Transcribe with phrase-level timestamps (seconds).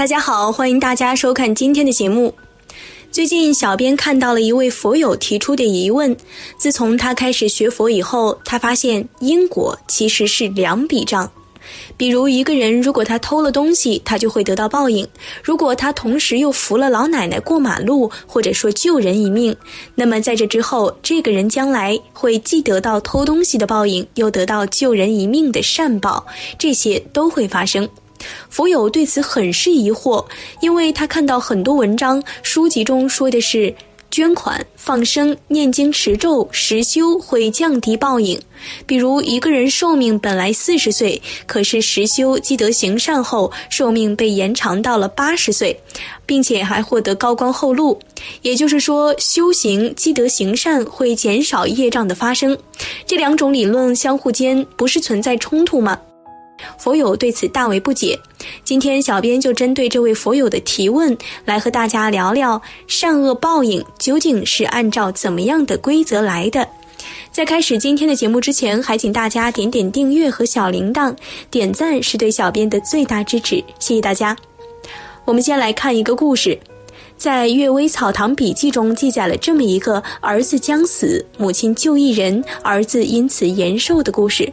[0.00, 2.32] 大家好，欢迎大家收看今天的节目。
[3.12, 6.16] 最近，小编看到了一位佛友提出的疑问：
[6.56, 11.30] 自从他开始学佛以后，他发现因果其实是两笔账。
[11.98, 15.04] 比如，一个人如果他偷了东西，他就会得到报应；
[15.44, 19.54] 如果他同时又扶了老奶奶过马路，或者说救人一命，
[19.96, 26.26] 那么在这之后，这个人将来会既得到偷东西的报应，又得到救人一命的善报，
[26.58, 27.86] 这些都会发生。
[28.48, 30.24] 佛友对此很是疑惑，
[30.60, 33.74] 因为他看到很多文章、书籍中说的是
[34.10, 38.38] 捐款、放生、念经、持咒、实修会降低报应。
[38.84, 45.80] 比如一个人寿命本来四十岁，可是实修积德行善后，寿命被延长到了八十岁，
[46.26, 47.98] 并且还获得高官厚禄。
[48.42, 52.58] 也就是说，修行积德行善会减少业障的发生。
[53.06, 55.98] 这两种理论相互间不是存在冲突吗？
[56.78, 58.18] 佛友对此大为不解，
[58.64, 66.66] 今天小编就针对这位佛友的提问，来和大家聊聊善恶报应究竟是按照怎么样的规则来的。
[67.32, 71.14] 在开始今天的节目之前，还请大家点点订阅和小铃铛，
[71.50, 74.36] 点赞是对小编的最大支持，谢谢大家。
[75.24, 76.58] 我们先来看一个故事，
[77.16, 84.52] 在《阅微草堂笔记》中记载了这么一个儿子将死，母亲救一人，儿子因此延寿的故事。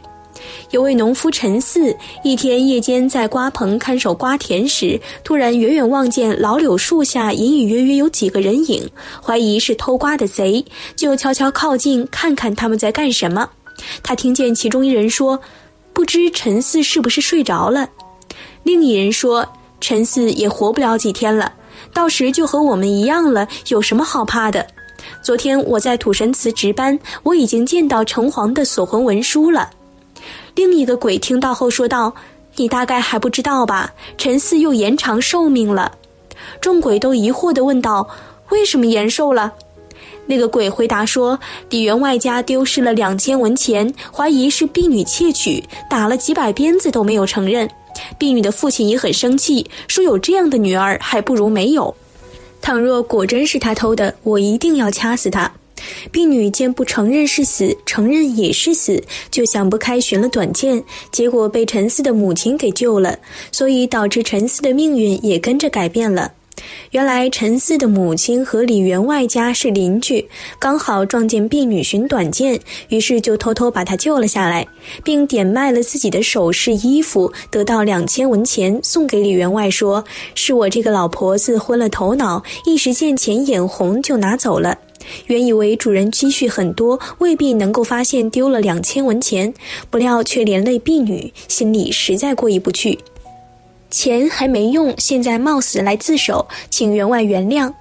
[0.70, 8.88] 有位农夫陈四，一天夜间在瓜棚看守瓜田时，突然远远望见老柳树下隐隐约约有几个人影，
[9.22, 13.48] 怀疑是偷瓜的贼，就悄悄靠近看看他们在干什么。
[14.02, 15.40] 他听见其中一人说
[15.94, 17.88] ：“不知陈四是不是睡着了？”
[18.64, 19.46] 另一人说
[19.80, 21.52] ：“陈四也活不了几天了，
[21.94, 24.66] 到时就和我们一样了，有什么好怕的？
[25.22, 29.70] 昨天我在土神祠值班，我已经见到城隍的锁魂文书了。”
[30.54, 32.14] 另一个鬼听到后说道
[32.56, 33.92] ：“你大概还不知道吧？
[34.16, 35.92] 陈四又延长寿命了。”
[36.60, 38.08] 众鬼都疑惑地问道
[38.50, 39.52] ：“为什么延寿了？”
[40.26, 41.38] 那个鬼回答说
[41.70, 47.68] ：“李员外家丢失了两千文钱，怀疑是婢女窃取，打了几百鞭子都没有承认。
[48.18, 51.94] 婢女的父亲也很生气，说有这样的女儿还不如没有。
[52.60, 55.50] 倘若果真是他偷的，我一定要掐死他。”
[56.10, 63.18] 婢女见不承认是死，承认也是死，就想不开寻了短见，结果被陈四的母亲给救了，
[63.52, 66.32] 所以导致陈四的命运也跟着改变了。
[66.90, 72.58] 原来陈四的母亲和李员外家是邻居，刚好撞见婢女寻短见，
[72.88, 74.66] 于是就偷偷把她救了下来，
[75.04, 80.04] 并点卖了自己的首饰衣服，得到两千文钱送给李员外，说
[80.34, 84.78] 是我这个老婆子昏了头脑，一时见钱眼红就拿走了。
[85.26, 89.54] 原以为主人积蓄很多，未必能够发现丢了两千文钱，
[89.90, 92.98] 不料却连累婢女，心里实在过意不去。
[93.90, 97.72] 钱还没用，现在冒死来自首，请员外原谅。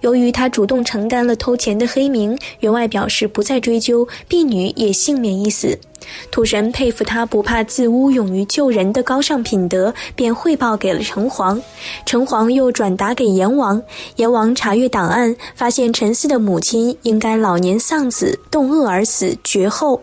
[0.00, 5.78] 由于他主动承担了偷钱的黑名，员外表示不再追究，婢女也幸免一死。
[6.30, 11.58] 土神佩服他不怕自污、勇于救人的高尚品德，便汇报给了城隍。
[12.04, 13.82] 城隍又转达给阎王。
[14.16, 19.98] 阎王查阅档案，发现陈四的母亲应该老年丧子，冻饿而死，绝后。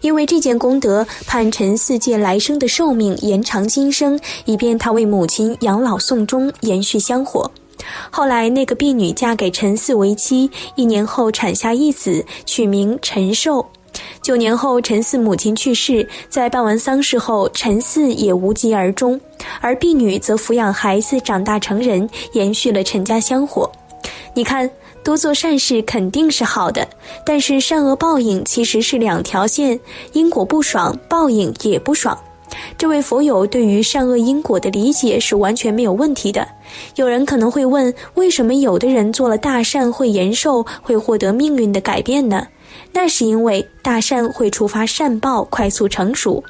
[0.00, 7.48] 因为这件功德，判陈四借来生的寿命延长今生，以便他为母亲养老送终，延续香火。
[8.10, 13.64] 后来，那个婢女嫁给陈四为妻，一年后产下一子，取名陈寿。
[14.20, 19.20] 九年后，陈四母亲去世，在办完丧事后，陈四也无疾而终，
[19.60, 23.70] 而婢女则抚养孩子长大成人，延续了陈家香火。
[24.34, 24.68] 你看，
[25.04, 26.88] 多做善事肯定是好的，
[27.24, 29.78] 但是善恶报应其实是两条线，
[30.12, 32.18] 因果不爽，报应也不爽。
[32.76, 36.46] 这位佛友对于善恶因果的理解是完全没有问题的。
[36.96, 42.46] 有人可能会问，为什么有的人做了大善会延寿，会获得命运的改变呢？
[42.92, 46.42] 那是因为大善会触发善报快速成熟，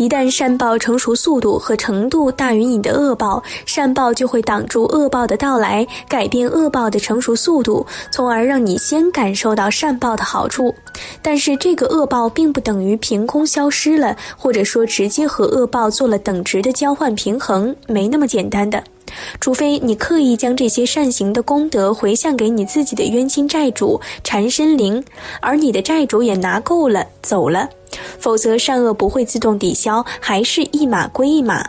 [0.00, 10.74] 一旦善报成熟速度和程度大于你的恶报，善报就会挡住恶报的到来，改变恶报的成熟速度，从而让你先感受到善报的好处。
[11.20, 18.82] 但是这个恶报并不等于凭空消失了，或者说直接和恶报做了等值的交换平衡，没那么简单的。
[19.38, 25.04] 除非你刻意将这些善行的功德回向给你自己的冤亲债主、缠身灵，
[25.42, 27.68] 而你的债主也拿够了走了，
[28.18, 31.64] 否则善恶不会自动抵消，还是一码归一码，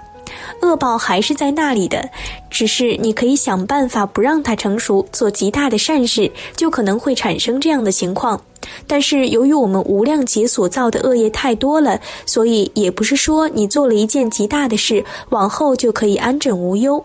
[0.62, 2.09] 恶报还是在那里的，
[2.50, 8.39] 只是你可以想办法不让它成熟，做极大的善事，就可能会产生这样的情况。
[8.85, 17.03] 但是由于我们无量劫所造的恶业太多了，所以也不是说你做了一件极大的事，往后就可以安枕无忧。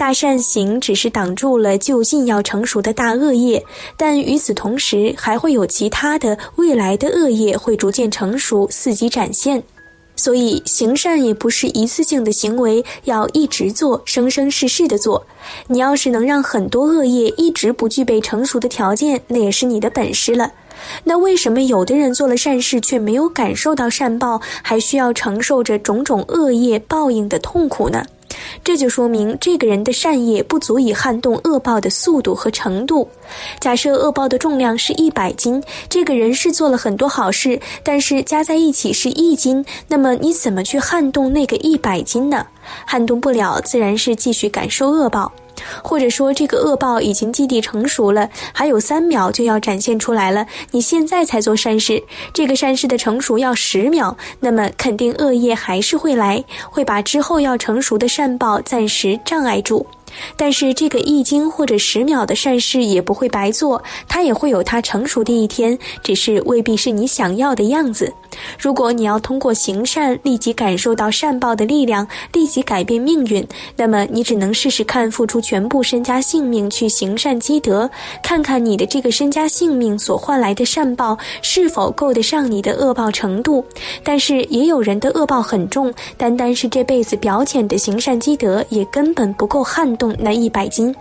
[0.00, 3.62] 大善行只是挡住了就近要成熟的大恶业，
[3.98, 9.62] 但与此同时，还会有其他的未来的恶业会逐渐成熟，伺机展现。
[10.16, 15.26] 所以，行善也不是一次性的行为，要一直做，生生世世的做。
[15.66, 20.50] 你要是能让很多恶业一直不具备成熟的条件，那也是你的本事了。
[21.04, 28.06] 那为什么有的人做了善事却没有感受到善报，还需要承受着种种恶业报应的痛苦呢？
[28.62, 33.08] 这就说明这个人的善业不足以撼动恶报的速度和程度。
[33.60, 42.46] 假设恶报的重量是一百斤，这个人是做了很多好事，但是加在一起是一斤，那么你怎么去撼动那个一百斤呢？
[42.86, 45.32] 撼动不了，自然是继续感受恶报。
[45.82, 50.46] 或者说，这个恶报已经基地成熟了，还有三秒就要展现出来了。
[50.70, 52.02] 你现在才做善事，
[52.32, 59.86] 这个善事的成熟要十秒，那么肯定恶业还是会来，会把之后要成熟的善报暂时障碍住。
[60.36, 68.12] 但是这个一斤或者十秒的善事也不会白做，它也会有它成熟的一天，只是未必是你想要的样子。
[68.58, 73.46] 如果你要通过行善立即感受到善报的力量，立即改变命运，
[73.76, 77.90] 那么你只能试试看付出全部身家性命去行善积德，
[78.22, 83.64] 看看你的这个身家性命所换来的善报是否够得上你的恶报程度。
[84.04, 90.92] 但是也有人的恶报很重，单单是这辈子表浅的行善积德也根本不够撼动动那一百斤。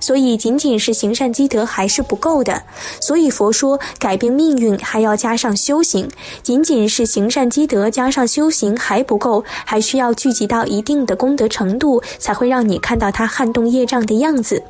[0.00, 2.62] 所以，仅仅是行善积德还是不够的。
[3.00, 6.08] 所以佛说，改变命运还要加上修行。
[6.42, 14.62] 仅仅是行善积德加上修行还不够，还需要聚集到一定的功德程度，才会让你看到它撼动业障的样子。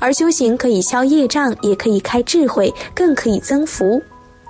[0.00, 4.02] 而修行可以消业障，也可以开智慧，更可以增福。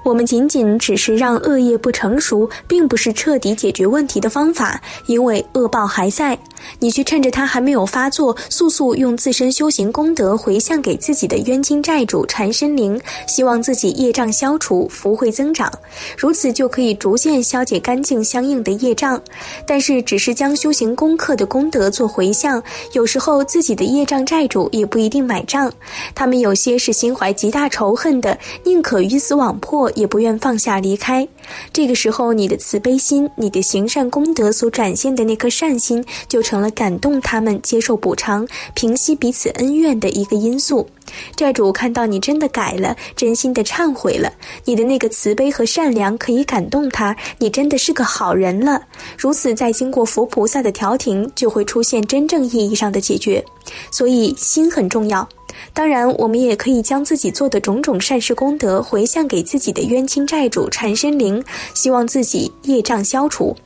[0.05, 6.39] 我们仅仅只是让恶业不成熟，并不是彻底解决问题的方法，因为恶报还在。
[6.79, 15.73] 你去趁着它还没有发作，速速用自身修行功德回向给自己的冤亲债主缠身灵，希望自己业障消除，福慧增长，
[16.17, 19.21] 如此就可以逐渐消解干净相应的业障。
[19.67, 22.63] 但是，只是将修行功课的功德做回向，
[22.93, 25.73] 有时候自己的业障债主也不一定买账。
[26.15, 29.87] 他们有些是心怀极大仇恨的，宁可鱼死网破。
[29.97, 31.27] 也不愿放下离开，
[31.73, 40.89] 这个时候，你的慈悲心，你的行善功德所展现的那颗善心，就成了感动他们接受补偿、平息彼此恩怨的一个因素。
[41.35, 44.33] 债主看到你真的改了，真心的忏悔了，
[44.65, 48.81] 你的那个慈悲和善良可以感动他，你真的是个好人了。
[49.19, 53.45] 如此，再经过佛菩萨的调停，就会出现真正意义上的解决。
[53.91, 55.29] 所以，心很重要。
[55.73, 61.43] 当然，我们也可以将自己做的种种善事功德回向给自己的冤亲债主缠身灵，
[61.75, 63.57] 希望自己业障消除。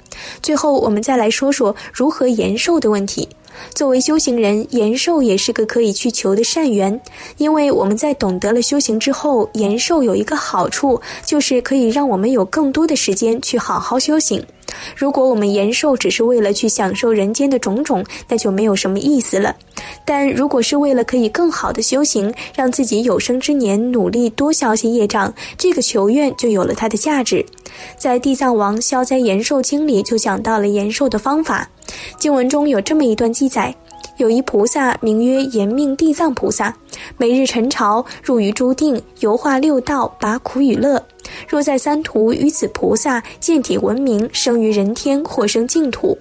[0.43, 3.29] 最后，我们再来说说如何延寿的问题。
[3.75, 6.99] 作为修行人，延寿也是个可以去求的善缘，
[7.37, 14.43] 因为我们在懂得了修行之后，延寿有一个好处，就是可以让我们有更多的时间去好好修行。
[14.97, 19.55] 如果我们延寿只是为了去享受人间的种种，那就没有什么意思了。
[20.05, 27.45] 但如果是为了可以更好的修行，让自己有生之年努力多消些业障，这个求愿就有了它的价值。
[27.97, 31.69] 在《地藏王消灾延寿经》里就讲到了延寿的方法。
[32.19, 33.75] 经文中有这么一段记载：
[34.19, 36.77] 有一菩萨名曰延命地藏菩萨，
[37.17, 41.03] 每日晨朝入于诸定，游化六道，拔苦与乐。
[41.49, 46.17] 若在三途与此菩萨见体闻名，生于人天，或生净土；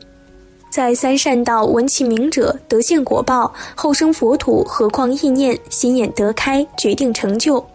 [0.71, 4.63] 在三善道闻其名者，得见果报，后生佛土。
[4.63, 7.65] 何况意念心眼得开，决定成就。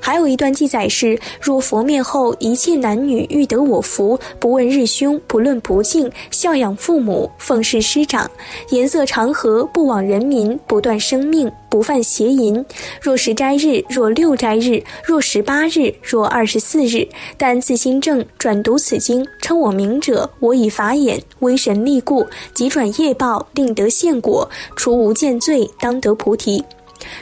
[0.00, 8.30] 还有一段记载是：若佛灭后，一切男女欲得我福，不问日凶，不论不敬，孝养父母，奉事师长，
[8.70, 12.64] 颜色长和，不枉人民，不断生命，不犯邪淫。
[13.00, 26.62] 若十斋日，若六斋日，若十八日，若二十四日，但自心正，转读此经，称我名者，我以法眼威神力故，即转业报，令得现果，除无见罪，当得菩提。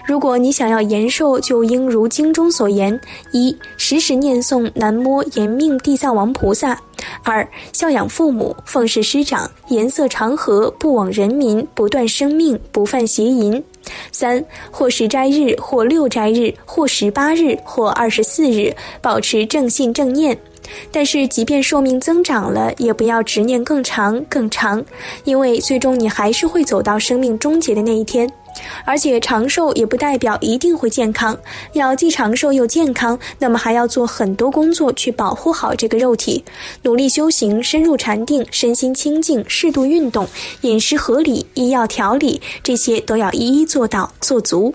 [0.06, 2.98] 如果你想要延寿，就应如经中所言：
[3.32, 6.74] 一、时时念诵南无延命地藏王菩萨；
[7.22, 13.62] 二、孝养父母，奉事师长，颜色长和，不枉人民，不断生命，不犯邪淫；
[14.12, 20.36] 三、或十斋日，或六斋日，或十八日，或二十四日，保持正信正念。
[20.92, 24.84] 但是，即便寿命增长了，也不要执念更长更长，
[25.24, 28.30] 因为最终你还是会走到生命终结的那一天。
[28.84, 31.36] 而且长寿也不代表一定会健康，
[31.72, 36.44] 要既长寿又健康，那么还要做很多工作去保护好这个肉体，
[36.82, 40.26] 努力修行，深入禅定，身心清净，适度运动，
[40.62, 44.74] 饮食合理，医药调理，这些都要一一做到做足。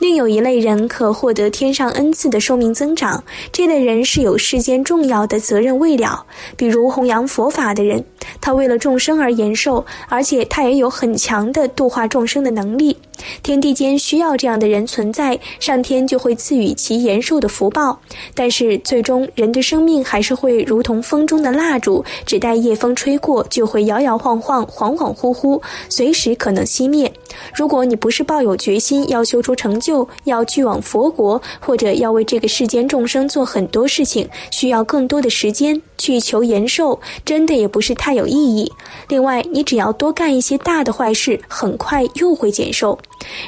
[0.00, 6.26] 另有一类人可获得天上恩赐的寿命增长，这类人是有世间重要的责任未了，
[6.56, 8.04] 比如弘扬佛法的人，
[8.40, 12.98] 他为了众生而延寿，而且他也有很强的度化众生的能力。
[13.42, 17.98] 天地间需要这样的人存在，上天就会赐予其延寿的福报。
[18.34, 27.12] 但是最终，人的生命还是会如同风中的蜡烛，只待夜风吹过，就会摇摇晃晃、恍恍惚惚，随时可能熄灭。
[27.54, 38.70] 如果你不是抱有决心要修出成就，要去往佛国，或者要为这个世间众生做很多事情，需要更多的时间去求延寿，真的也不是太有意义。
[39.08, 42.98] 另外，你只要多干一些大的坏事，很快又会减寿。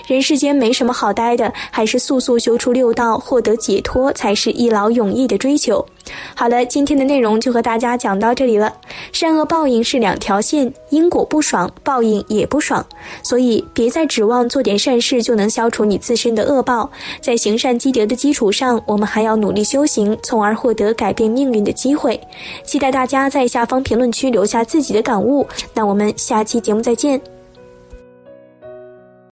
[0.07, 5.85] 人世间没什么好待的，还是速速修出六道，获得解脱，才是一劳永逸的追求。
[6.35, 8.73] 好了，今天的内容就和大家讲到这里了。
[9.13, 12.85] 善恶报应是两条线，因果不爽，报应也不爽，
[13.23, 16.89] 所以别再指望做点善事就能消除你自身的恶报。
[17.21, 22.21] 在行善积德的基础上，我们还要努力修行，从而获得改变命运的机会。
[22.65, 25.45] 期待大家在下方评论区留下自己的感悟。
[25.75, 27.36] 那我们下期节目再见。